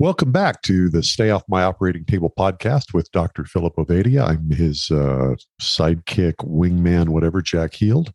[0.00, 3.44] Welcome back to the Stay Off My Operating Table podcast with Dr.
[3.44, 4.26] Philip Ovadia.
[4.26, 8.10] I'm his uh, sidekick, wingman, whatever, Jack Heald.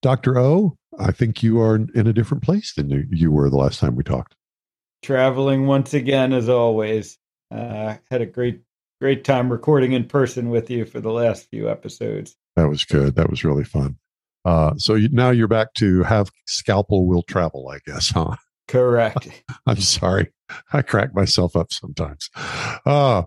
[0.00, 0.38] Dr.
[0.38, 3.94] O, I think you are in a different place than you were the last time
[3.94, 4.36] we talked.
[5.02, 7.18] Traveling once again, as always.
[7.50, 8.62] Uh, had a great,
[8.98, 12.36] great time recording in person with you for the last few episodes.
[12.56, 13.16] That was good.
[13.16, 13.98] That was really fun.
[14.46, 18.36] Uh, so you, now you're back to have scalpel will travel, I guess, huh?
[18.66, 19.42] Correct.
[19.66, 20.32] I'm sorry.
[20.72, 22.30] I crack myself up sometimes.
[22.86, 23.22] Uh,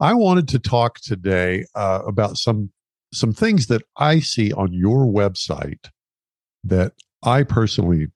[0.00, 2.70] I wanted to talk today uh, about some
[3.12, 5.90] some things that I see on your website
[6.64, 8.08] that I personally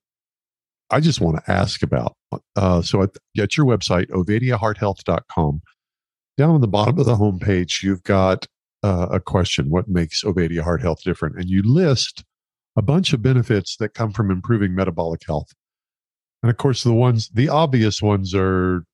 [0.91, 2.17] I just want to ask about.
[2.57, 5.63] Uh, so at, at your website, ovadiahearthealth.com,
[6.37, 8.47] down on the bottom of the homepage, you've got
[8.83, 11.37] uh, a question: What makes Ovadia Heart Health different?
[11.37, 12.25] And you list
[12.77, 15.53] a bunch of benefits that come from improving metabolic health.
[16.43, 18.85] And of course, the ones, the obvious ones are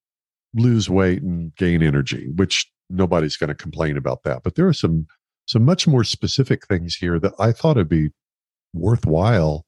[0.54, 4.42] lose weight and gain energy, which nobody's going to complain about that.
[4.42, 5.06] But there are some
[5.46, 8.10] some much more specific things here that I thought it'd be
[8.72, 9.66] worthwhile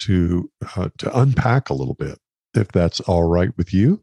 [0.00, 2.18] to uh, to unpack a little bit,
[2.54, 4.02] if that's all right with you.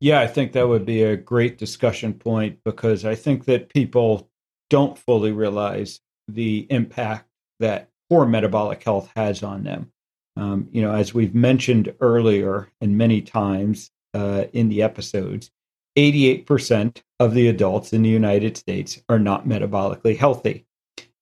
[0.00, 4.30] Yeah, I think that would be a great discussion point because I think that people
[4.70, 7.28] don't fully realize the impact
[7.58, 9.90] that poor metabolic health has on them.
[10.38, 15.50] Um, you know, as we've mentioned earlier and many times uh, in the episodes,
[15.96, 20.64] 88% of the adults in the United States are not metabolically healthy.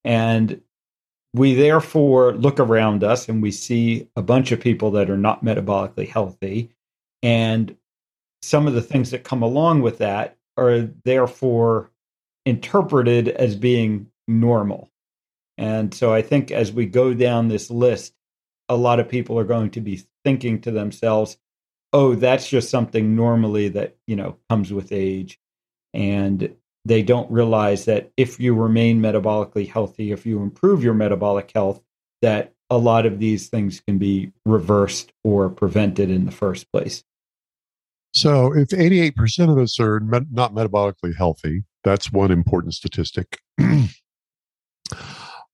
[0.05, 0.61] And
[1.33, 5.43] we therefore look around us and we see a bunch of people that are not
[5.43, 6.71] metabolically healthy.
[7.23, 7.75] And
[8.43, 11.91] some of the things that come along with that are therefore
[12.45, 14.91] interpreted as being normal.
[15.57, 18.13] And so I think as we go down this list,
[18.69, 21.39] a lot of people are going to be thinking to themselves,
[21.93, 25.39] oh, that's just something normally that, you know, comes with age.
[25.95, 26.55] And
[26.85, 31.81] they don't realize that if you remain metabolically healthy, if you improve your metabolic health,
[32.23, 37.05] that a lot of these things can be reversed or prevented in the first place.
[38.13, 43.39] So, if 88% of us are not metabolically healthy, that's one important statistic.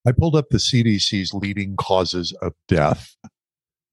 [0.05, 3.15] I pulled up the CDC's leading causes of death.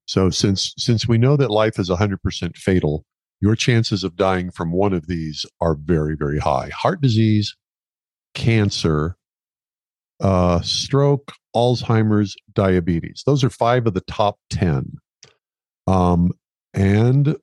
[0.07, 3.05] So since since we know that life is 100% fatal,
[3.41, 6.71] your chances of dying from one of these are very very high.
[6.75, 7.55] Heart disease,
[8.35, 9.17] cancer,
[10.21, 13.23] uh, stroke, Alzheimer's, diabetes.
[13.25, 14.95] Those are five of the top 10.
[15.87, 16.33] Um,
[16.75, 17.37] and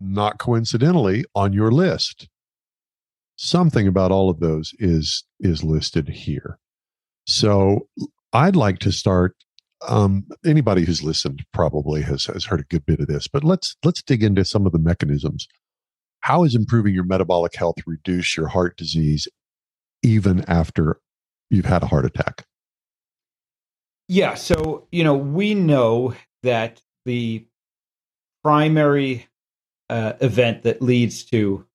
[0.00, 2.28] not coincidentally on your list
[3.36, 6.58] something about all of those is is listed here
[7.26, 7.88] so
[8.32, 9.36] I'd like to start.
[9.86, 13.76] Um, anybody who's listened probably has has heard a good bit of this, but let's
[13.84, 15.46] let's dig into some of the mechanisms.
[16.20, 19.28] How is improving your metabolic health reduce your heart disease
[20.02, 21.00] even after
[21.50, 22.46] you've had a heart attack?
[24.08, 27.46] Yeah, so you know we know that the
[28.42, 29.26] primary
[29.90, 31.66] uh, event that leads to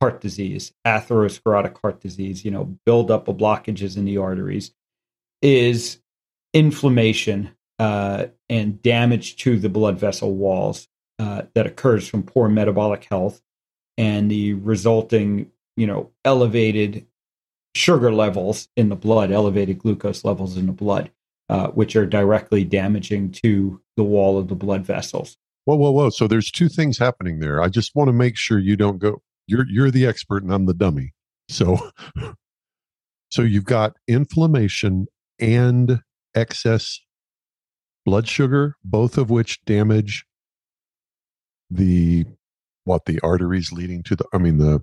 [0.00, 4.72] heart disease, atherosclerotic heart disease, you know, buildup of blockages in the arteries,
[5.42, 6.00] is
[6.54, 13.04] inflammation uh, and damage to the blood vessel walls uh, that occurs from poor metabolic
[13.04, 13.42] health
[13.98, 17.06] and the resulting, you know, elevated
[17.74, 21.10] sugar levels in the blood, elevated glucose levels in the blood,
[21.48, 25.36] uh, which are directly damaging to the wall of the blood vessels.
[25.66, 26.10] Whoa, whoa, whoa!
[26.10, 27.62] So there's two things happening there.
[27.62, 30.66] I just want to make sure you don't go you're you're the expert and I'm
[30.66, 31.12] the dummy.
[31.48, 31.90] So
[33.30, 35.06] so you've got inflammation
[35.38, 36.00] and
[36.34, 37.00] excess
[38.06, 40.24] blood sugar, both of which damage
[41.68, 42.26] the
[42.84, 44.82] what the arteries leading to the I mean the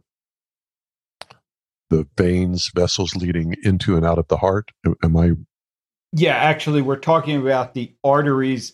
[1.90, 4.72] the veins, vessels leading into and out of the heart.
[5.02, 5.32] Am I?
[6.12, 8.74] Yeah, actually, we're talking about the arteries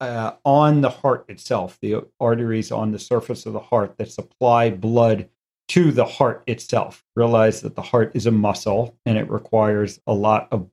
[0.00, 4.70] uh, on the heart itself, the arteries on the surface of the heart that supply
[4.70, 5.28] blood
[5.68, 7.04] to the heart itself.
[7.16, 10.68] Realize that the heart is a muscle and it requires a lot of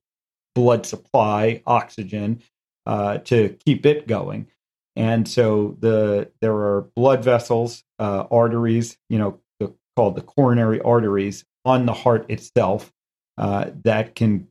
[0.54, 2.42] blood supply, oxygen,
[2.86, 4.48] uh, to keep it going.
[4.96, 10.82] And so the there are blood vessels, uh, arteries, you know, the, called the coronary
[10.82, 12.92] arteries on the heart itself
[13.38, 14.48] uh, that can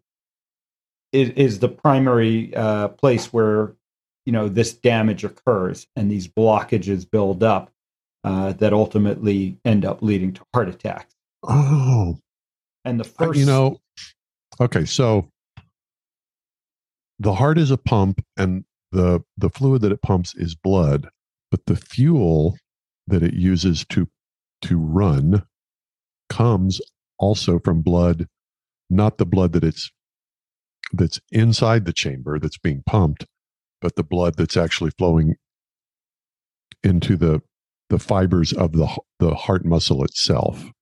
[1.12, 3.74] is, is the primary uh, place where
[4.26, 7.70] you know this damage occurs and these blockages build up
[8.24, 11.14] uh, that ultimately end up leading to heart attacks.
[11.42, 12.18] Oh,
[12.84, 13.80] and the first, you know,
[14.60, 15.28] okay, so
[17.18, 21.08] the heart is a pump, and the the fluid that it pumps is blood,
[21.50, 22.56] but the fuel
[23.06, 24.08] that it uses to
[24.62, 25.44] to run
[26.28, 26.80] comes
[27.18, 28.26] also from blood,
[28.88, 29.90] not the blood that it's
[30.92, 33.26] that's inside the chamber that's being pumped,
[33.80, 35.36] but the blood that's actually flowing
[36.82, 37.42] into the
[37.90, 38.88] the fibers of the
[39.18, 40.72] the heart muscle itself.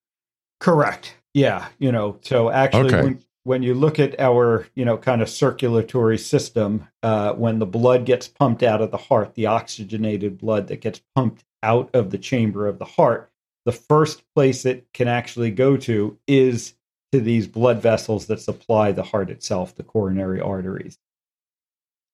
[0.61, 1.15] Correct.
[1.35, 3.03] Yeah, you know, so actually okay.
[3.03, 7.67] when, when you look at our, you know, kind of circulatory system, uh, when the
[7.67, 12.11] blood gets pumped out of the heart, the oxygenated blood that gets pumped out of
[12.11, 13.31] the chamber of the heart,
[13.65, 16.75] the first place it can actually go to is
[17.13, 20.99] to these blood vessels that supply the heart itself, the coronary arteries.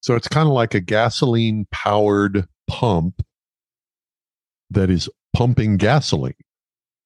[0.02, 3.22] So it's kind of like a gasoline powered pump
[4.74, 6.34] that is pumping gasoline.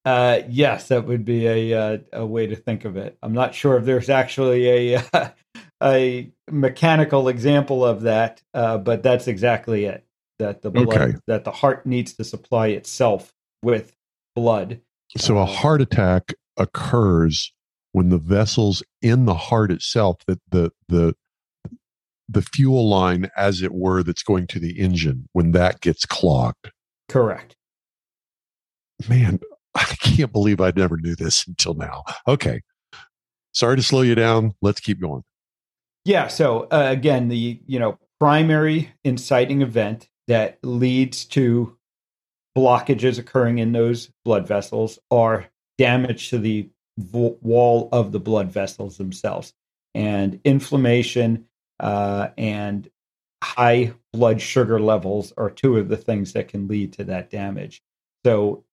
[0.04, 3.18] Uh, yes, that would be a uh, a way to think of it.
[3.22, 5.28] I'm not sure if there's actually a uh,
[5.82, 10.04] a mechanical example of that, uh, but that's exactly it.
[10.38, 11.18] That the blood, okay.
[11.26, 13.94] that the heart needs to supply itself with
[14.36, 14.80] blood.
[15.16, 17.52] So a uh, heart attack occurs
[17.92, 21.14] when the vessels in the heart itself, that the the
[22.28, 26.70] the fuel line, as it were, that's going to the engine, when that gets clogged.
[27.08, 27.56] Correct.
[29.08, 29.40] Man,
[29.74, 32.04] I can't believe I never knew this until now.
[32.26, 32.62] Okay.
[33.52, 34.54] Sorry to slow you down.
[34.62, 35.24] Let's keep going.
[36.04, 36.28] Yeah.
[36.28, 41.76] So uh, again, the you know primary inciting event that leads to
[42.56, 45.46] blockages occurring in those blood vessels are
[45.76, 46.68] damage to the
[47.12, 49.52] wall of the blood vessels themselves,
[49.94, 51.44] and inflammation
[51.80, 52.90] uh, and
[53.42, 57.82] high blood sugar levels are two of the things that can lead to that damage.
[58.24, 58.64] So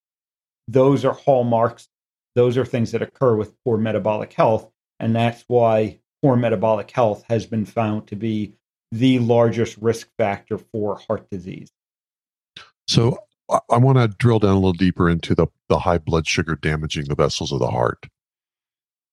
[0.68, 1.88] those are hallmarks.
[2.34, 4.70] Those are things that occur with poor metabolic health.
[5.00, 8.54] And that's why poor metabolic health has been found to be
[8.92, 11.70] the largest risk factor for heart disease.
[12.88, 13.18] So
[13.70, 17.06] I want to drill down a little deeper into the, the high blood sugar damaging
[17.06, 18.06] the vessels of the heart.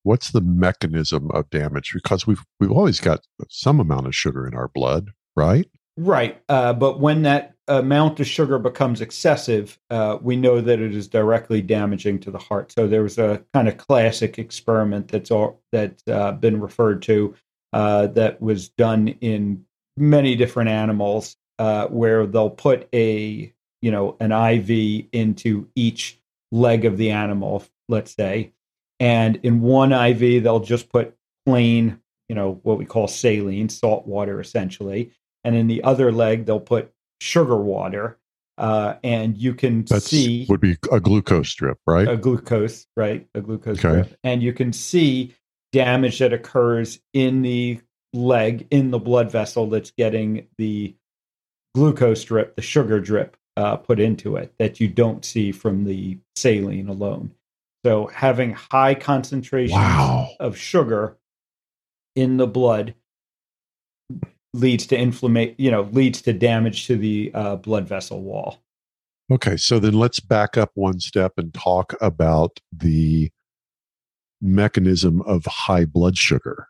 [0.03, 1.91] What's the mechanism of damage?
[1.93, 5.67] Because we've we've always got some amount of sugar in our blood, right?
[5.97, 6.41] Right.
[6.49, 11.07] Uh, but when that amount of sugar becomes excessive, uh, we know that it is
[11.07, 12.71] directly damaging to the heart.
[12.71, 17.35] So there was a kind of classic experiment that's all that's uh, been referred to
[17.71, 19.65] uh, that was done in
[19.97, 26.19] many different animals, uh, where they'll put a you know an IV into each
[26.51, 28.53] leg of the animal, let's say,
[28.99, 31.15] and in one IV they'll just put
[31.45, 31.99] plain
[32.29, 35.11] you know what we call saline, salt water, essentially
[35.43, 36.92] and in the other leg they'll put
[37.23, 38.19] sugar water
[38.57, 43.25] uh, and you can That's, see would be a glucose drip right a glucose right
[43.33, 44.03] a glucose okay.
[44.03, 45.33] strip and you can see
[45.71, 47.79] damage that occurs in the
[48.11, 50.95] leg in the blood vessel that's getting the
[51.73, 56.17] glucose drip the sugar drip uh, put into it that you don't see from the
[56.35, 57.33] saline alone
[57.85, 60.27] so having high concentrations wow.
[60.39, 61.17] of sugar
[62.15, 62.93] in the blood
[64.53, 68.59] leads to inflammation, you know, leads to damage to the uh, blood vessel wall.
[69.31, 73.31] Okay, so then let's back up one step and talk about the
[74.41, 76.67] mechanism of high blood sugar.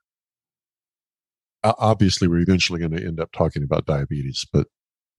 [1.64, 4.68] Uh, obviously, we're eventually going to end up talking about diabetes, but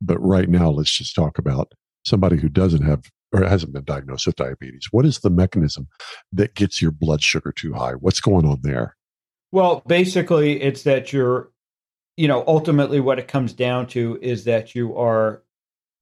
[0.01, 1.73] but right now, let's just talk about
[2.05, 4.89] somebody who doesn't have or hasn't been diagnosed with diabetes.
[4.91, 5.89] What is the mechanism
[6.33, 7.93] that gets your blood sugar too high?
[7.93, 8.97] What's going on there?
[9.51, 11.51] Well, basically, it's that your
[12.17, 15.43] you know, ultimately what it comes down to is that you are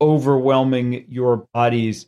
[0.01, 2.07] overwhelming your body's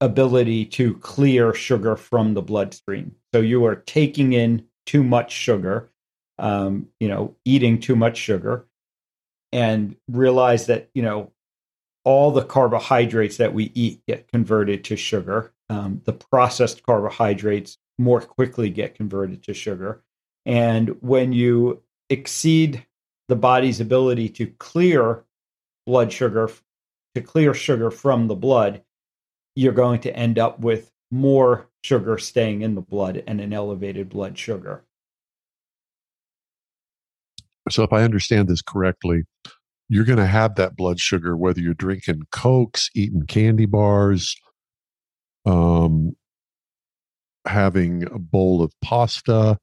[0.00, 3.14] ability to clear sugar from the bloodstream.
[3.34, 5.90] So you are taking in too much sugar,
[6.38, 8.66] um, you know, eating too much sugar,
[9.52, 11.32] and realize that, you know,
[12.04, 15.52] all the carbohydrates that we eat get converted to sugar.
[15.68, 20.02] Um, the processed carbohydrates more quickly get converted to sugar.
[20.46, 22.86] And when you exceed
[23.30, 25.24] the body's ability to clear
[25.86, 26.50] blood sugar,
[27.14, 28.82] to clear sugar from the blood,
[29.54, 34.08] you're going to end up with more sugar staying in the blood and an elevated
[34.08, 34.84] blood sugar.
[37.70, 39.22] So, if I understand this correctly,
[39.88, 44.34] you're going to have that blood sugar whether you're drinking Cokes, eating candy bars,
[45.46, 46.16] um,
[47.46, 49.56] having a bowl of pasta,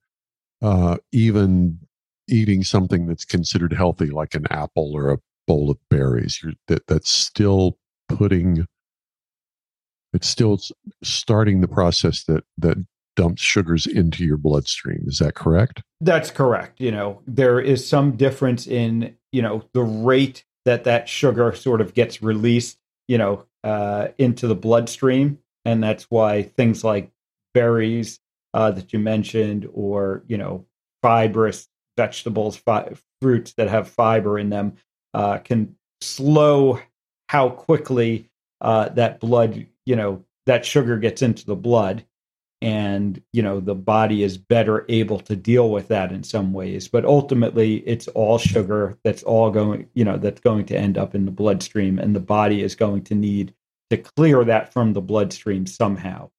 [0.61, 1.79] uh, even
[2.27, 5.17] eating something that's considered healthy, like an apple or a
[5.47, 6.43] bowl of berries.
[6.67, 7.77] That that's still
[8.09, 8.65] putting.
[10.13, 10.59] It's still
[11.03, 12.77] starting the process that that
[13.15, 15.03] dumps sugars into your bloodstream.
[15.07, 15.81] Is that correct?
[15.99, 16.79] That's correct.
[16.79, 21.81] You know, there is some difference in you know the rate that that sugar sort
[21.81, 22.77] of gets released.
[23.07, 27.09] You know, uh, into the bloodstream, and that's why things like
[27.53, 28.19] berries
[28.53, 30.65] uh, that you mentioned, or you know,
[31.01, 34.77] fibrous vegetables, fi- fruits that have fiber in them,
[35.13, 36.79] uh, can slow
[37.27, 38.29] how quickly
[38.61, 42.05] uh, that blood, you know, that sugar gets into the blood,
[42.61, 46.87] and you know the body is better able to deal with that in some ways.
[46.87, 51.13] But ultimately, it's all sugar that's all going, you know, that's going to end up
[51.13, 53.53] in the bloodstream, and the body is going to need
[53.89, 56.29] to clear that from the bloodstream somehow.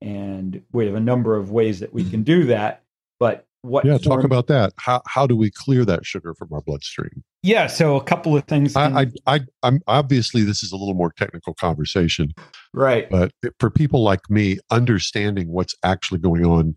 [0.00, 2.82] And we have a number of ways that we can do that.
[3.18, 3.84] But what?
[3.84, 4.72] Yeah, talk about that.
[4.76, 7.24] How how do we clear that sugar from our bloodstream?
[7.42, 8.76] Yeah, so a couple of things.
[8.76, 12.32] I, I, I, I'm obviously this is a little more technical conversation,
[12.72, 13.08] right?
[13.10, 16.76] But for people like me, understanding what's actually going on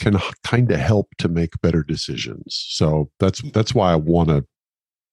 [0.00, 2.66] can kind of help to make better decisions.
[2.68, 4.44] So that's that's why I want to.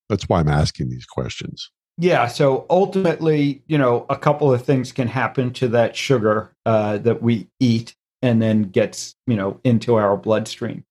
[0.09, 1.71] That's why I'm asking these questions.
[1.97, 2.27] Yeah.
[2.27, 7.21] So ultimately, you know, a couple of things can happen to that sugar uh, that
[7.21, 10.83] we eat and then gets, you know, into our bloodstream.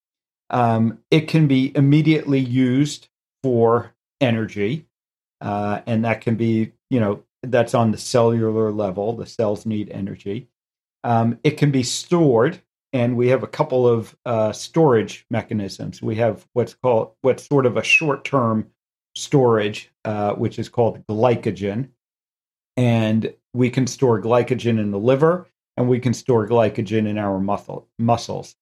[0.50, 3.08] Um, it can be immediately used
[3.42, 4.86] for energy,
[5.40, 9.14] uh, and that can be, you know, that's on the cellular level.
[9.14, 10.48] The cells need energy.
[11.04, 12.60] Um, it can be stored,
[12.92, 16.02] and we have a couple of uh, storage mechanisms.
[16.02, 18.70] We have what's called what's sort of a short-term
[19.14, 21.88] storage, uh, which is called glycogen.
[22.76, 27.40] And we can store glycogen in the liver and we can store glycogen in our
[27.40, 28.54] muscle, muscles.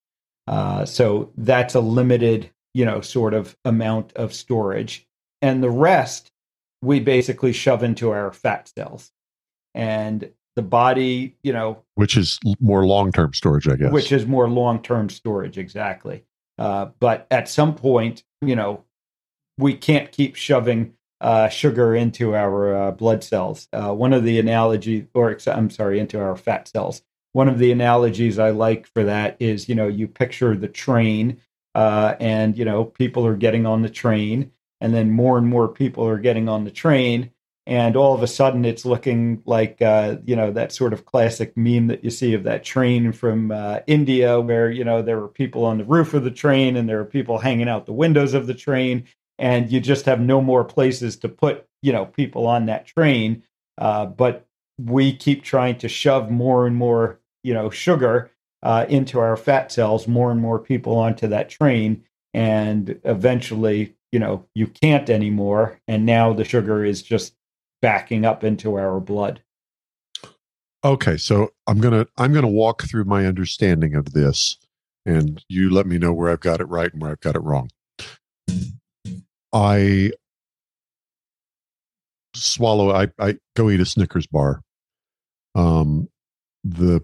[0.49, 5.07] Uh, so that's a limited, you know, sort of amount of storage.
[5.43, 6.33] And the rest
[6.81, 9.13] we basically shove into our fat cells.
[9.75, 13.93] And the body, you know, which is more long term storage, I guess.
[13.93, 16.25] Which is more long term storage, exactly.
[16.59, 18.85] Uh, but at some point, you know,
[19.59, 23.69] we can't keep shoving uh, sugar into our uh, blood cells.
[23.73, 27.03] Uh, one of the analogy, or I'm sorry, into our fat cells.
[27.33, 31.41] One of the analogies I like for that is, you know, you picture the train,
[31.75, 35.69] uh, and you know, people are getting on the train, and then more and more
[35.69, 37.31] people are getting on the train,
[37.67, 41.57] and all of a sudden it's looking like uh, you know that sort of classic
[41.57, 45.29] meme that you see of that train from uh, India, where you know there were
[45.29, 48.35] people on the roof of the train and there were people hanging out the windows
[48.35, 49.05] of the train,
[49.39, 53.43] and you just have no more places to put you know people on that train
[53.79, 54.47] uh, but
[54.79, 58.31] we keep trying to shove more and more you know sugar
[58.63, 62.03] uh, into our fat cells more and more people onto that train
[62.35, 67.35] and eventually you know you can't anymore and now the sugar is just
[67.81, 69.43] backing up into our blood
[70.85, 74.59] okay so i'm gonna i'm gonna walk through my understanding of this
[75.07, 77.43] and you let me know where i've got it right and where i've got it
[77.43, 77.69] wrong
[79.53, 80.13] I
[82.35, 82.91] swallow.
[82.91, 84.63] I, I go eat a Snickers bar.
[85.59, 86.09] Um,
[86.65, 87.01] the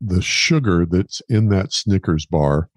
[0.00, 2.68] the sugar that's in that Snickers bar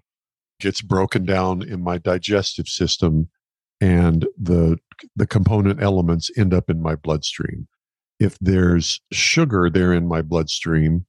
[0.60, 3.28] gets broken down in my digestive system,
[3.80, 4.78] and the
[5.14, 7.68] the component elements end up in my bloodstream.
[8.18, 11.06] If there's sugar there in my bloodstream,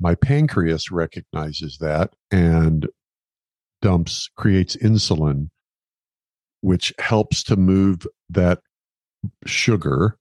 [0.00, 2.88] my pancreas recognizes that and
[3.82, 5.48] dumps creates insulin
[6.62, 8.60] which helps to move that
[9.44, 10.16] sugar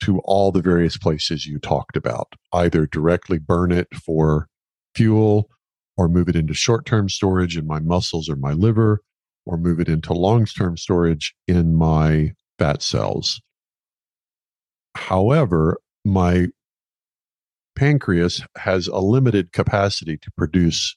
[0.00, 4.48] to all the various places you talked about, either directly burn it for
[4.94, 5.48] fuel
[5.96, 9.00] or move it into short term storage in my muscles or my liver
[9.44, 13.40] or move it into long term storage in my fat cells.
[14.94, 16.48] However, my
[17.76, 20.96] pancreas has a limited capacity to produce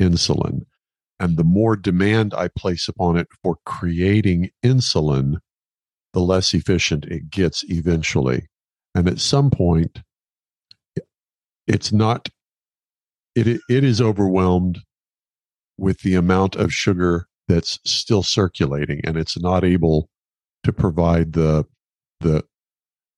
[0.00, 0.60] insulin.
[1.18, 5.36] And the more demand I place upon it for creating insulin,
[6.12, 8.46] the less efficient it gets eventually.
[8.94, 10.00] And at some point,
[11.66, 12.28] it's not,
[13.34, 14.80] it, it is overwhelmed
[15.78, 20.08] with the amount of sugar that's still circulating and it's not able
[20.64, 21.64] to provide the,
[22.20, 22.44] the,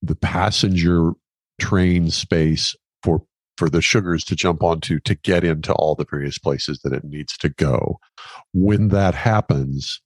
[0.03, 1.13] the passenger
[1.61, 3.25] train space for
[3.57, 7.05] for the sugars to jump onto to get into all the various places that it
[7.05, 8.01] needs to go.
[8.53, 10.01] When that happens,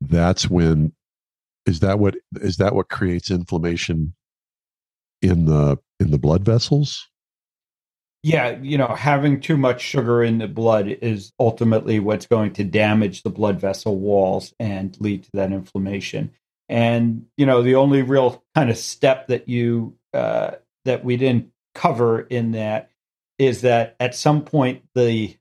[0.00, 0.92] that's when
[1.66, 4.14] is that what is that what creates inflammation
[5.22, 7.08] in the in the blood vessels?
[8.22, 12.64] Yeah, you know, having too much sugar in the blood is ultimately what's going to
[12.64, 16.32] damage the blood vessel walls and lead to that inflammation.
[16.68, 20.52] And you know, the only real kind of step that you uh,
[20.84, 22.90] that we didn't cover in that
[23.38, 25.36] is that at some point the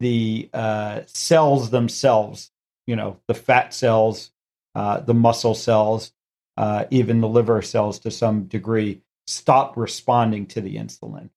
[0.00, 2.50] the uh, cells themselves,
[2.86, 4.32] you know, the fat cells,
[4.74, 6.12] uh, the muscle cells,
[6.56, 11.30] uh, even the liver cells to some degree, stop responding to the insulin.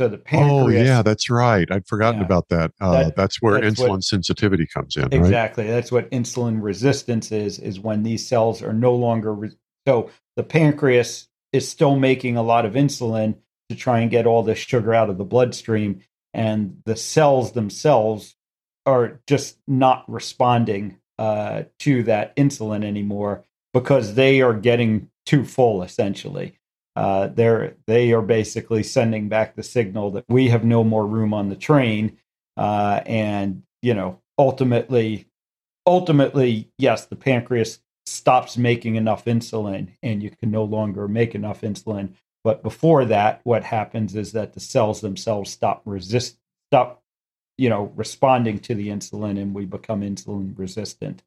[0.00, 0.62] So the pancreas.
[0.64, 1.70] Oh yeah, that's right.
[1.70, 2.72] I'd forgotten yeah, about that.
[2.80, 5.12] Uh, that that's where that's insulin what, sensitivity comes in.
[5.12, 5.64] Exactly.
[5.64, 5.70] Right?
[5.70, 7.58] That's what insulin resistance is.
[7.58, 9.34] Is when these cells are no longer.
[9.34, 9.50] Re-
[9.86, 13.36] so the pancreas is still making a lot of insulin
[13.68, 16.00] to try and get all the sugar out of the bloodstream,
[16.32, 18.36] and the cells themselves
[18.86, 25.84] are just not responding uh, to that insulin anymore because they are getting too full,
[25.84, 26.56] essentially
[26.96, 31.32] uh, they're they are basically sending back the signal that we have no more room
[31.32, 32.18] on the train,
[32.56, 35.26] uh, and you know ultimately,
[35.86, 41.60] ultimately, yes, the pancreas stops making enough insulin, and you can no longer make enough
[41.60, 42.12] insulin.
[42.42, 46.38] But before that, what happens is that the cells themselves stop resist
[46.70, 47.02] stop,
[47.60, 51.22] you know, responding to the insulin, and we become insulin resistant.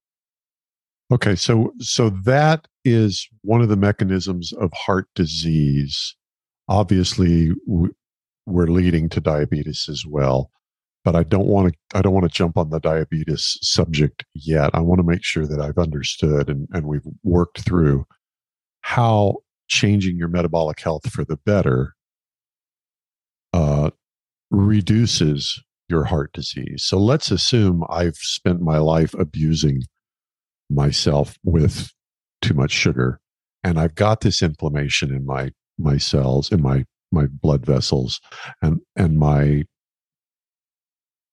[1.11, 6.15] Okay, so so that is one of the mechanisms of heart disease.
[6.67, 7.51] Obviously,
[8.47, 10.49] we're leading to diabetes as well,
[11.05, 14.71] but I don't want to I don't want to jump on the diabetes subject yet.
[14.73, 18.07] I want to make sure that I've understood and, and we've worked through
[18.81, 19.35] how
[19.67, 21.93] changing your metabolic health for the better
[23.53, 23.91] uh,
[24.49, 26.83] reduces your heart disease.
[26.83, 29.83] So let's assume I've spent my life abusing
[30.69, 31.91] myself with
[32.41, 33.19] too much sugar
[33.63, 38.19] and i've got this inflammation in my my cells in my my blood vessels
[38.61, 39.63] and and my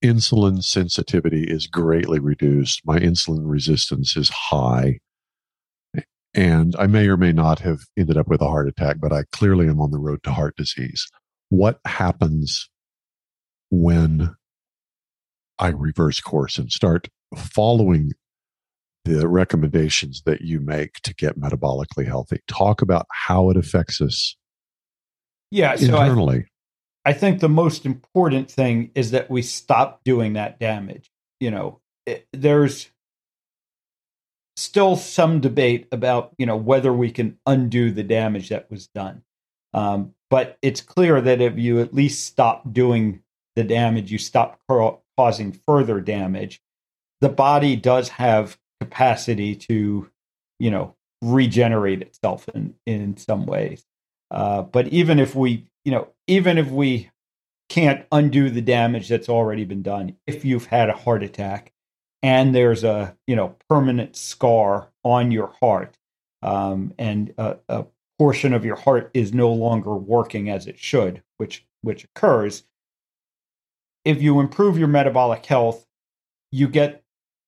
[0.03, 2.81] insulin sensitivity is greatly reduced.
[2.85, 4.99] My insulin resistance is high.
[6.33, 9.23] And i may or may not have ended up with a heart attack but i
[9.33, 11.05] clearly am on the road to heart disease.
[11.49, 12.69] What happens
[13.69, 14.33] when
[15.61, 18.11] i reverse course and start following
[19.05, 22.39] the recommendations that you make to get metabolically healthy.
[22.47, 24.35] Talk about how it affects us
[25.49, 26.45] yeah, so internally.
[27.05, 31.09] I, I think the most important thing is that we stop doing that damage.
[31.39, 32.89] You know, it, there's
[34.55, 39.23] still some debate about you know whether we can undo the damage that was done.
[39.73, 43.21] Um, but it's clear that if you at least stop doing
[43.55, 44.59] the damage, you stop
[45.17, 46.61] causing further damage.
[47.19, 50.09] The body does have capacity to,
[50.59, 53.85] you know, regenerate itself in in some ways.
[54.31, 57.09] Uh, but even if we, you know, even if we
[57.69, 61.71] can't undo the damage that's already been done, if you've had a heart attack
[62.23, 65.97] and there's a, you know, permanent scar on your heart,
[66.41, 67.85] um, and a, a
[68.17, 72.63] portion of your heart is no longer working as it should, which which occurs.
[74.03, 75.85] If you improve your metabolic health,
[76.51, 77.03] you get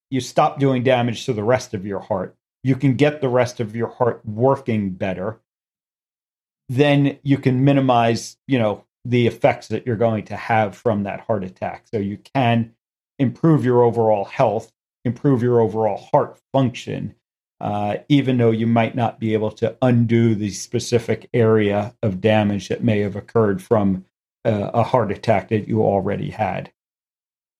[0.09, 2.35] you stop doing damage to the rest of your heart.
[2.63, 5.39] You can get the rest of your heart working better.
[6.69, 11.21] Then you can minimize, you know, the effects that you're going to have from that
[11.21, 11.85] heart attack.
[11.91, 12.73] So you can
[13.19, 14.71] improve your overall health,
[15.03, 17.15] improve your overall heart function,
[17.59, 22.69] uh, even though you might not be able to undo the specific area of damage
[22.69, 24.05] that may have occurred from
[24.45, 26.71] uh, a heart attack that you already had.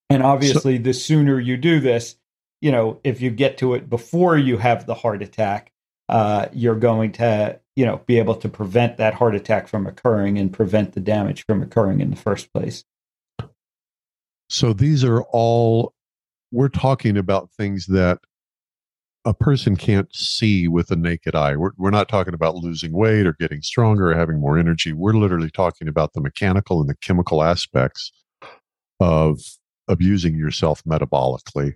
[0.10, 2.18] And obviously, so, the sooner you do this,
[2.62, 5.72] you know, if you get to it before you have the heart attack,
[6.10, 10.38] uh, you're going to, you know, be able to prevent that heart attack from occurring
[10.38, 12.84] and prevent the damage from occurring in the first place.
[14.50, 15.94] So these are all,
[16.52, 18.20] we're talking about things that
[19.26, 21.56] a person can't see with the naked eye.
[21.56, 24.92] We're, we're not talking about losing weight or getting stronger or having more energy.
[24.92, 28.12] We're literally talking about the mechanical and the chemical aspects
[29.00, 29.40] of
[29.88, 31.74] abusing yourself metabolically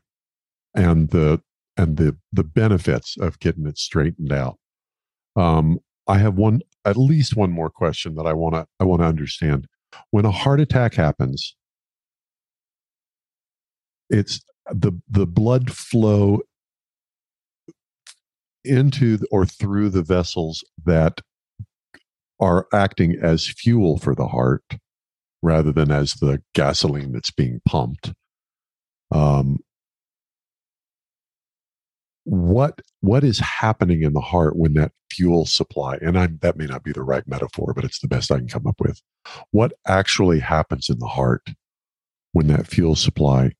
[0.76, 1.42] and the
[1.78, 4.58] and the the benefits of getting it straightened out.
[5.36, 9.02] Um, I have one at least one more question that I want to I want
[9.02, 9.68] to understand.
[10.12, 11.56] When a heart attack happens,
[14.10, 16.42] it's the the blood flow
[18.68, 21.22] into or through the vessels that
[22.40, 24.64] are acting as fuel for the heart
[25.42, 28.14] rather than as the gasoline that's being pumped.
[29.12, 29.60] Um,
[32.28, 36.66] what what is happening in the heart when that fuel supply and I, that may
[36.66, 39.02] not be the right metaphor but it's the best i can come up with
[39.52, 41.52] what actually happens in the heart
[42.34, 43.54] when that fuel supply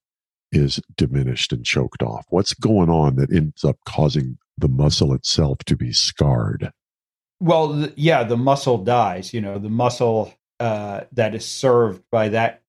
[0.52, 5.60] is diminished and choked off what's going on that ends up causing the muscle itself
[5.60, 6.72] to be scarred
[7.40, 12.30] well th- yeah the muscle dies you know the muscle uh, that is served by
[12.30, 12.64] that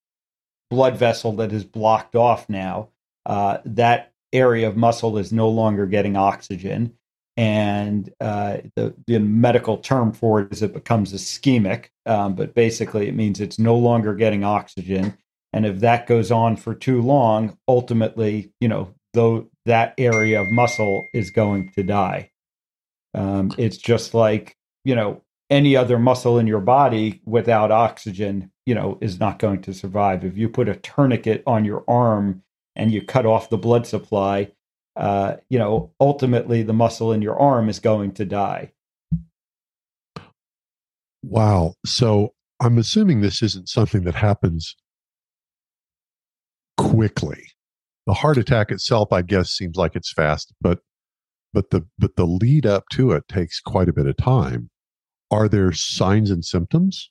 [0.68, 2.88] blood vessel that is blocked off now
[3.24, 6.94] uh, that area of muscle is no longer getting oxygen.
[7.36, 13.08] And uh, the, the medical term for it is it becomes ischemic, um, but basically
[13.08, 15.16] it means it's no longer getting oxygen.
[15.52, 20.50] And if that goes on for too long, ultimately, you know, though that area of
[20.50, 22.30] muscle is going to die.
[23.14, 28.74] Um, it's just like, you know, any other muscle in your body without oxygen, you
[28.74, 30.24] know, is not going to survive.
[30.24, 32.42] If you put a tourniquet on your arm
[32.76, 34.52] and you cut off the blood supply,
[34.96, 38.72] uh, you know, ultimately the muscle in your arm is going to die.
[41.22, 41.74] Wow.
[41.84, 44.74] So I'm assuming this isn't something that happens
[46.76, 47.44] quickly.
[48.08, 50.78] The heart attack itself, I guess, seems like it's fast, but
[51.52, 54.70] but the but the lead up to it takes quite a bit of time.
[55.30, 57.10] Are there signs and symptoms?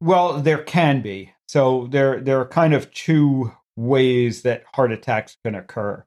[0.00, 1.34] Well, there can be.
[1.48, 6.02] So there there are kind of two ways that heart attacks can occur.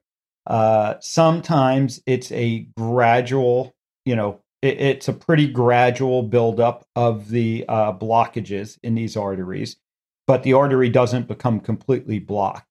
[0.48, 3.76] Uh, sometimes it's a gradual,
[4.06, 9.78] you know, it, it's a pretty gradual buildup of the uh, blockages in these arteries,
[10.26, 12.66] but the artery doesn't become completely blocked.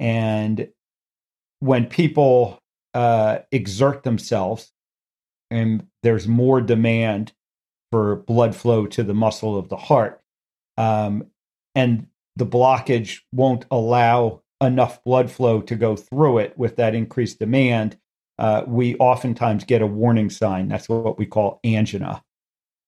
[0.00, 0.66] And
[1.62, 2.58] when people
[2.92, 4.72] uh, exert themselves
[5.48, 7.32] and there's more demand
[7.92, 10.20] for blood flow to the muscle of the heart,
[10.76, 11.24] um,
[11.76, 17.38] and the blockage won't allow enough blood flow to go through it with that increased
[17.38, 17.96] demand,
[18.40, 20.66] uh, we oftentimes get a warning sign.
[20.66, 22.24] That's what we call angina,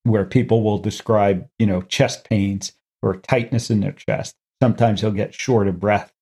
[0.02, 4.34] where people will describe, you know, chest pains or tightness in their chest.
[4.60, 6.12] Sometimes they'll get short of breath.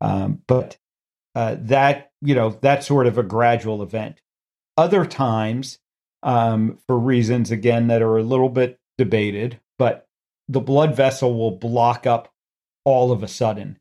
[0.00, 0.78] Um, but
[1.34, 4.20] uh, that, you know, that's sort of a gradual event.
[4.76, 5.78] Other times,
[6.22, 10.06] um, for reasons, again, that are a little bit debated, but
[10.48, 12.32] the blood vessel will block up
[12.84, 13.78] all of a sudden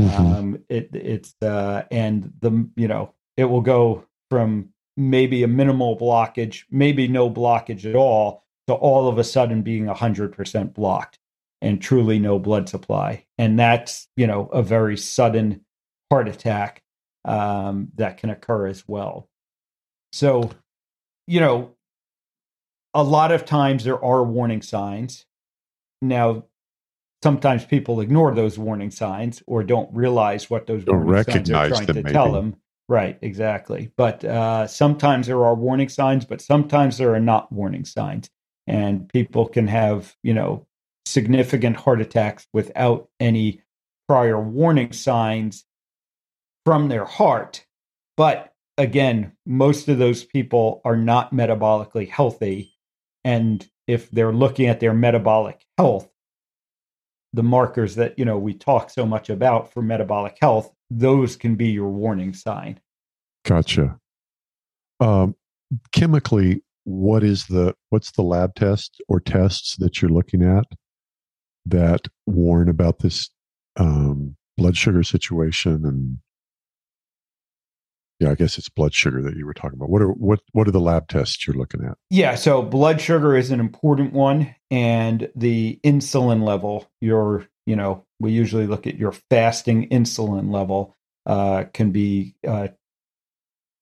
[0.00, 0.26] Mm-hmm.
[0.26, 5.96] Um, it it's uh, and the you know it will go from maybe a minimal
[5.96, 11.18] blockage, maybe no blockage at all, to all of a sudden being hundred percent blocked
[11.62, 15.64] and truly no blood supply, and that's you know a very sudden
[16.10, 16.82] heart attack
[17.26, 19.28] um, that can occur as well.
[20.12, 20.50] So,
[21.26, 21.74] you know,
[22.94, 25.26] a lot of times there are warning signs.
[26.00, 26.44] Now,
[27.22, 31.68] sometimes people ignore those warning signs or don't realize what those don't warning signs are
[31.68, 32.12] trying them, to maybe.
[32.12, 32.56] tell them.
[32.88, 33.90] Right, exactly.
[33.96, 38.30] But uh, sometimes there are warning signs, but sometimes there are not warning signs,
[38.68, 40.66] and people can have you know
[41.04, 43.60] significant heart attacks without any
[44.08, 45.64] prior warning signs
[46.66, 47.64] from their heart.
[48.18, 52.74] But again, most of those people are not metabolically healthy,
[53.24, 56.10] and if they're looking at their metabolic health,
[57.32, 61.56] the markers that you know we talk so much about for metabolic health those can
[61.56, 62.80] be your warning sign.
[63.44, 63.98] Gotcha.
[65.00, 65.34] Um,
[65.92, 70.64] chemically what is the what's the lab test or tests that you're looking at
[71.66, 73.30] that warn about this
[73.76, 76.18] um, blood sugar situation and
[78.18, 79.90] yeah, I guess it's blood sugar that you were talking about.
[79.90, 81.98] What are what what are the lab tests you're looking at?
[82.08, 86.90] Yeah, so blood sugar is an important one, and the insulin level.
[87.00, 90.94] Your you know we usually look at your fasting insulin level.
[91.26, 92.68] Uh, can be uh,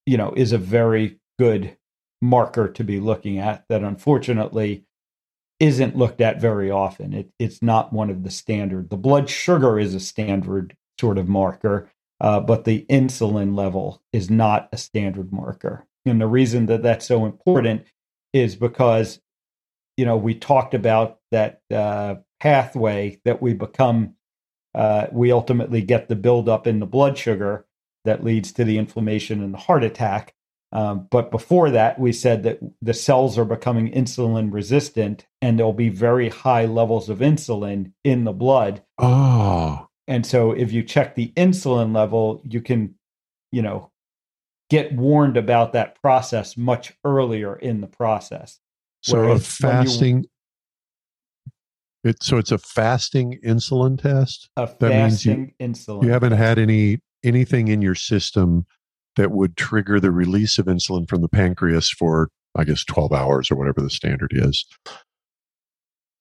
[0.05, 1.77] you know is a very good
[2.21, 3.63] marker to be looking at.
[3.69, 4.85] That unfortunately
[5.61, 7.13] isn't looked at very often.
[7.13, 8.89] It, it's not one of the standard.
[8.89, 11.89] The blood sugar is a standard sort of marker
[12.21, 15.85] uh, but the insulin level is not a standard marker.
[16.05, 17.85] And the reason that that's so important
[18.33, 19.19] is because,
[19.97, 24.15] you know, we talked about that uh, pathway that we become,
[24.73, 27.65] uh, we ultimately get the buildup in the blood sugar
[28.05, 30.33] that leads to the inflammation and the heart attack.
[30.71, 35.73] Um, but before that, we said that the cells are becoming insulin resistant and there'll
[35.73, 38.83] be very high levels of insulin in the blood.
[38.97, 39.87] Oh.
[40.07, 42.95] And so if you check the insulin level, you can,
[43.51, 43.91] you know,
[44.69, 48.59] get warned about that process much earlier in the process.
[49.01, 50.25] So Whereas a fasting
[52.03, 54.49] you, it so it's a fasting insulin test?
[54.57, 56.03] A that fasting you, insulin.
[56.03, 58.65] You haven't had any anything in your system
[59.15, 63.49] that would trigger the release of insulin from the pancreas for, I guess, 12 hours
[63.49, 64.65] or whatever the standard is.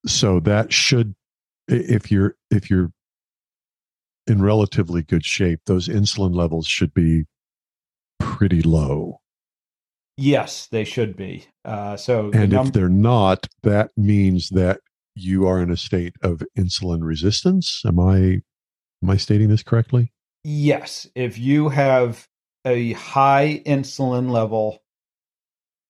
[0.07, 1.15] So that should,
[1.69, 2.93] if you're, if you're
[4.27, 7.25] in relatively good shape, those insulin levels should be
[8.19, 9.21] pretty low.
[10.17, 11.47] Yes, they should be.
[11.65, 14.81] Uh, so, and the num- if they're not, that means that
[15.17, 17.83] you are in a state of insulin resistance.
[17.85, 18.43] Am I
[19.03, 20.13] am I stating this correctly?
[20.45, 21.09] Yes.
[21.15, 22.29] If you have
[22.65, 24.83] a high insulin level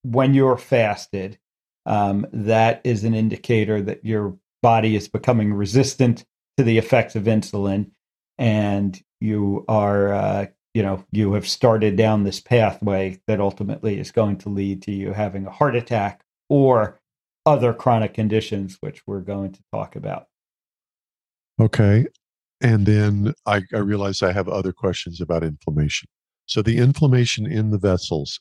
[0.02, 1.38] when you're fasted,
[1.86, 6.24] um, that is an indicator that your body is becoming resistant
[6.56, 7.90] to the effects of insulin,
[8.38, 14.10] and you are, uh, you know, you have started down this pathway that ultimately is
[14.10, 17.00] going to lead to you having a heart attack or
[17.46, 20.26] other chronic conditions, which we're going to talk about.
[21.60, 22.06] Okay.
[22.60, 26.08] And then I, I realize I have other questions about inflammation.
[26.46, 28.40] So the inflammation in the vessels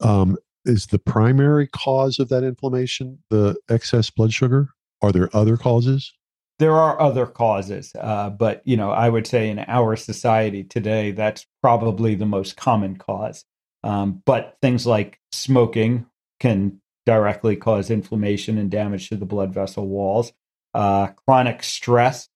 [0.00, 4.70] um, is the primary cause of that inflammation the excess blood sugar?
[5.02, 6.12] Are there other causes?
[6.58, 11.12] There are other causes, uh, but you know, I would say in our society today,
[11.12, 13.44] that's probably the most common cause.
[13.84, 16.06] Um, but things like smoking
[16.40, 20.32] can directly cause inflammation and damage to the blood vessel walls.
[20.74, 22.28] Uh, chronic stress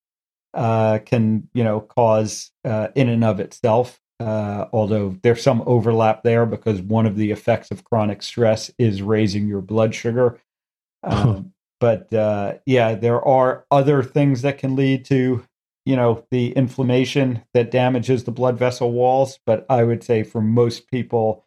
[0.54, 6.22] uh, can, you know, cause uh, in and of itself uh, although there's some overlap
[6.22, 10.40] there because one of the effects of chronic stress is raising your blood sugar.
[11.04, 15.44] Um, but uh, yeah, there are other things that can lead to,
[15.84, 19.40] you know, the inflammation that damages the blood vessel walls.
[19.44, 21.44] But I would say for most people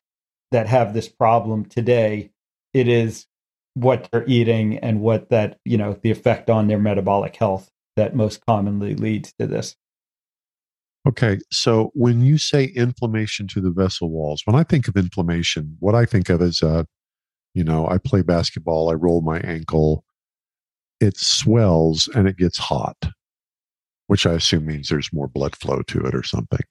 [0.51, 2.31] that have this problem today,
[2.73, 3.27] it is
[3.75, 8.13] what they're eating and what that, you know, the effect on their metabolic health that
[8.13, 9.77] most commonly leads to this.
[11.07, 15.77] Okay, so when you say inflammation to the vessel walls, when I think of inflammation,
[15.79, 16.83] what I think of is, uh,
[17.53, 20.04] you know, I play basketball, I roll my ankle,
[20.99, 22.97] it swells and it gets hot,
[24.07, 26.61] which I assume means there's more blood flow to it or something.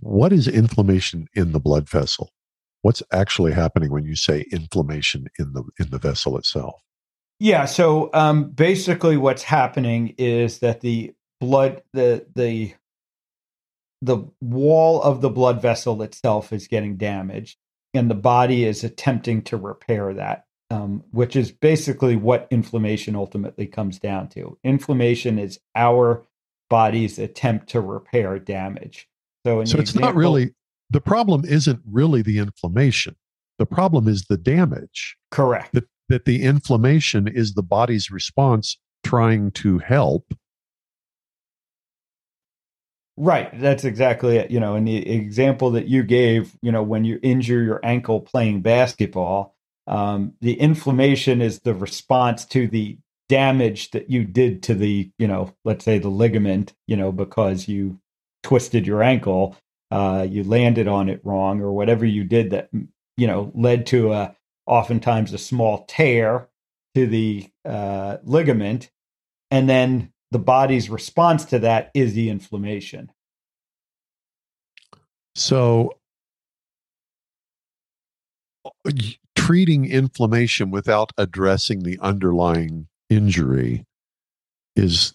[0.00, 2.30] What is inflammation in the blood vessel?
[2.82, 6.80] What's actually happening when you say inflammation in the in the vessel itself?
[7.40, 12.74] Yeah, so um, basically, what's happening is that the blood the the
[14.02, 17.58] the wall of the blood vessel itself is getting damaged
[17.94, 23.66] and the body is attempting to repair that um, which is basically what inflammation ultimately
[23.66, 24.58] comes down to.
[24.62, 26.26] Inflammation is our
[26.68, 29.08] body's attempt to repair damage.
[29.46, 30.54] So, so it's example, not really
[30.90, 33.16] the problem isn't really the inflammation.
[33.58, 35.16] The problem is the damage.
[35.30, 35.72] Correct.
[35.72, 40.34] That, that the inflammation is the body's response trying to help.
[43.16, 43.50] Right.
[43.58, 44.50] That's exactly it.
[44.50, 48.20] You know, in the example that you gave, you know, when you injure your ankle
[48.20, 49.56] playing basketball,
[49.88, 52.98] um, the inflammation is the response to the
[53.28, 57.68] damage that you did to the, you know, let's say the ligament, you know, because
[57.68, 57.98] you
[58.42, 59.56] twisted your ankle,
[59.90, 62.68] uh, you landed on it wrong, or whatever you did that,
[63.16, 66.48] you know, led to a oftentimes a small tear
[66.94, 68.90] to the uh, ligament,
[69.50, 73.10] and then the body's response to that is the inflammation.
[75.34, 75.94] So,
[79.48, 83.86] treating inflammation without addressing the underlying injury
[84.76, 85.14] is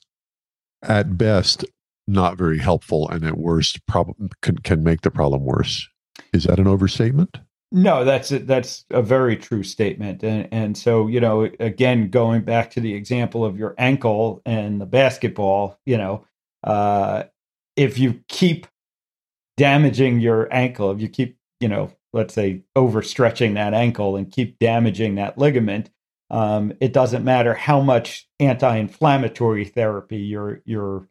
[0.81, 1.63] at best
[2.07, 5.87] not very helpful and at worst problem can, can make the problem worse.
[6.33, 7.37] Is that an overstatement?
[7.71, 12.41] No, that's a, that's a very true statement, and and so you know, again, going
[12.41, 16.25] back to the example of your ankle and the basketball, you know,
[16.63, 17.23] uh,
[17.75, 18.65] if you keep
[19.57, 24.59] damaging your ankle, if you keep, you know, let's say overstretching that ankle and keep
[24.59, 25.89] damaging that ligament,
[26.29, 31.07] um, it doesn't matter how much anti-inflammatory therapy you're you're,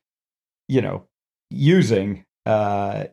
[0.68, 1.06] you know,
[1.50, 2.24] using.
[2.46, 3.04] Uh,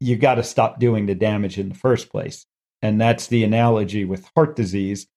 [0.00, 2.46] you got to stop doing the damage in the first place.
[2.82, 5.08] And that's the analogy with heart disease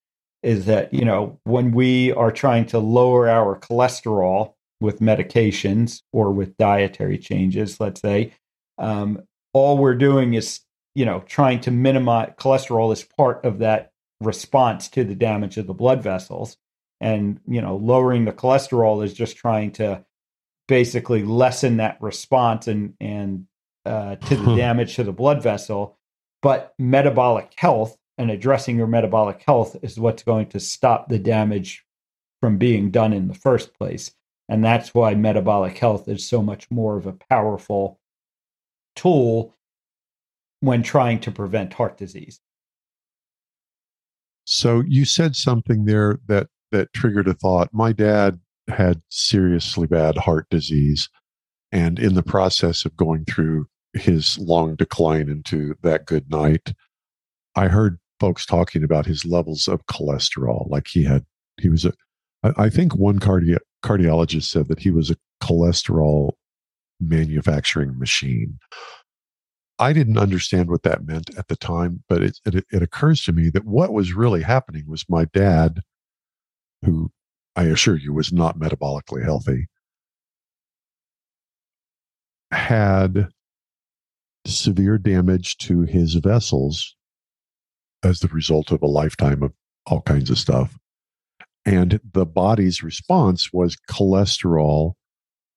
[0.41, 6.31] is that, you know, when we are trying to lower our cholesterol with medications or
[6.31, 8.33] with dietary changes, let's say,
[8.79, 9.21] um,
[9.53, 10.61] all we're doing is,
[10.95, 15.67] you know, trying to minimize cholesterol is part of that response to the damage of
[15.67, 16.57] the blood vessels.
[16.99, 20.05] And, you know, lowering the cholesterol is just trying to
[20.67, 23.47] basically lessen that response and, and
[23.85, 25.97] uh, to the damage to the blood vessel.
[26.41, 31.85] But metabolic health and addressing your metabolic health is what's going to stop the damage
[32.41, 34.11] from being done in the first place.
[34.49, 37.99] And that's why metabolic health is so much more of a powerful
[38.95, 39.55] tool
[40.61, 42.39] when trying to prevent heart disease.
[44.45, 47.69] So you said something there that that triggered a thought.
[47.73, 51.09] My dad had seriously bad heart disease
[51.71, 56.73] and in the process of going through his long decline into that good night,
[57.55, 60.69] I heard folks talking about his levels of cholesterol.
[60.69, 61.25] Like he had,
[61.59, 61.93] he was a,
[62.43, 66.33] I think one cardi- cardiologist said that he was a cholesterol
[66.99, 68.59] manufacturing machine.
[69.81, 73.33] I didn't understand what that meant at the time, but it, it, it occurs to
[73.33, 75.79] me that what was really happening was my dad,
[76.85, 77.11] who
[77.55, 79.65] I assure you was not metabolically healthy,
[82.51, 83.29] had
[84.45, 86.95] severe damage to his vessels
[88.03, 89.51] as the result of a lifetime of
[89.87, 90.77] all kinds of stuff.
[91.65, 94.93] And the body's response was cholesterol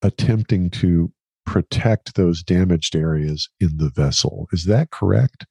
[0.00, 1.12] attempting to
[1.44, 4.48] protect those damaged areas in the vessel.
[4.52, 5.46] Is that correct?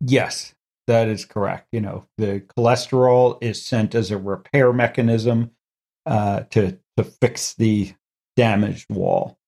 [0.00, 0.54] Yes,
[0.86, 1.68] that is correct.
[1.72, 5.50] You know, the cholesterol is sent as a repair mechanism
[6.06, 7.92] uh, to to fix the
[8.36, 9.38] damaged wall.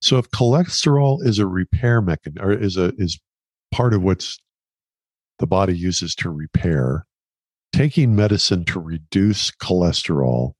[0.00, 3.20] So, if cholesterol is a repair mechanism, or is a is
[3.72, 4.38] part of what's
[5.38, 7.06] the body uses to repair,
[7.72, 10.52] taking medicine to reduce cholesterol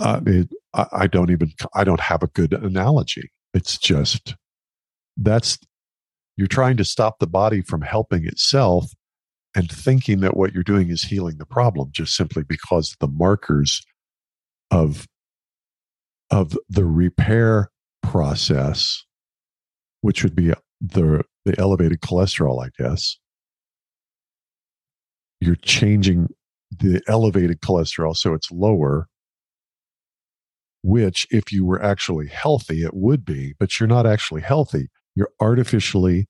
[0.00, 3.30] it, I, I don't even I don't have a good analogy.
[3.54, 4.34] It's just
[5.16, 5.58] that's
[6.36, 8.92] you're trying to stop the body from helping itself
[9.54, 13.84] and thinking that what you're doing is healing the problem just simply because the markers
[14.70, 15.06] of
[16.30, 17.70] of the repair
[18.02, 19.04] process
[20.00, 23.18] which would be the the elevated cholesterol i guess
[25.40, 26.28] you're changing
[26.70, 29.08] the elevated cholesterol so it's lower
[30.82, 34.88] which if you were actually healthy, it would be, but you're not actually healthy.
[35.14, 36.28] You're artificially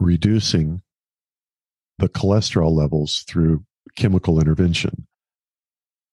[0.00, 0.82] reducing
[1.98, 3.64] the cholesterol levels through
[3.96, 5.06] chemical intervention.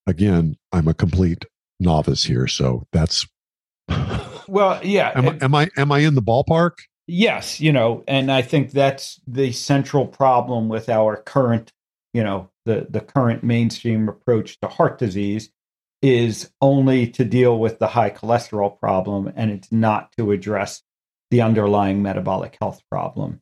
[0.06, 1.46] Again, I'm a complete
[1.80, 3.28] novice here, so that's
[4.48, 5.12] well, yeah.
[5.16, 6.72] am, am I am I in the ballpark?
[7.08, 11.72] Yes, you know, and I think that's the central problem with our current,
[12.14, 15.50] you know, the the current mainstream approach to heart disease
[16.02, 20.82] is only to deal with the high cholesterol problem and it's not to address
[21.32, 23.42] the underlying metabolic health problem.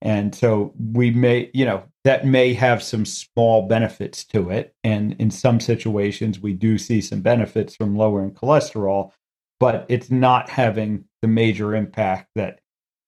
[0.00, 4.74] And so we may, you know, that may have some small benefits to it.
[4.84, 9.10] And in some situations, we do see some benefits from lowering cholesterol,
[9.58, 12.60] but it's not having the major impact that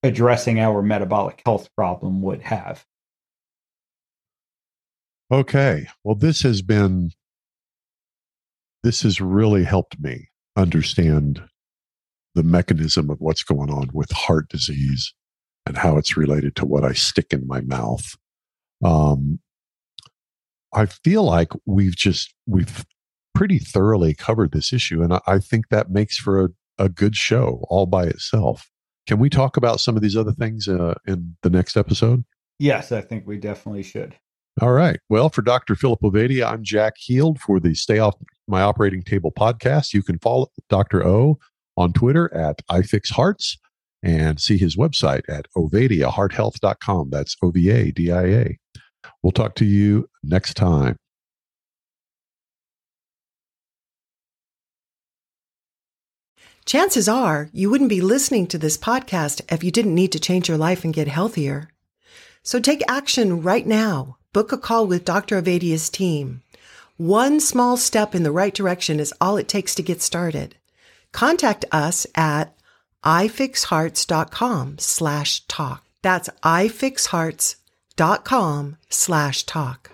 [0.03, 2.85] addressing our metabolic health problem would have.
[5.31, 5.87] Okay.
[6.03, 7.13] Well, this has been
[8.83, 11.43] this has really helped me understand
[12.35, 15.13] the mechanism of what's going on with heart disease
[15.67, 18.17] and how it's related to what I stick in my mouth.
[18.85, 19.41] Um,
[20.73, 22.85] I feel like we've just we've
[23.35, 27.17] pretty thoroughly covered this issue, and I, I think that makes for a, a, good
[27.17, 28.71] show all by itself.
[29.07, 32.25] Can we talk about some of these other things uh, in the next episode?
[32.59, 34.15] Yes, I think we definitely should.
[34.61, 35.01] All right.
[35.09, 35.75] Well, for Dr.
[35.75, 38.15] Philip Ovadia, I'm Jack Heald for the Stay Off
[38.47, 39.95] My Operating Table podcast.
[39.95, 41.03] You can follow Dr.
[41.03, 41.39] O
[41.79, 43.57] on Twitter at iFixHearts
[44.03, 47.09] and see his website at ovadiahearthealth.com.
[47.09, 48.59] That's O V A D I A.
[49.23, 50.97] We'll talk to you next time.
[56.67, 60.49] Chances are you wouldn't be listening to this podcast if you didn't need to change
[60.49, 61.71] your life and get healthier.
[62.43, 65.41] So take action right now book a call with Dr.
[65.41, 66.43] Ovadia's team.
[66.97, 70.57] One small step in the right direction is all it takes to get started.
[71.13, 72.55] Contact us at
[73.05, 75.85] ifixhearts.com slash talk.
[76.03, 79.93] That's ifixhearts.com slash talk.